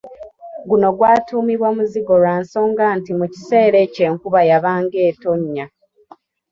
[0.69, 5.65] Guno gwatuumibwa Muzigo lwa nsonga nti mu kiseera ekyo enkuba yabanga etonnya.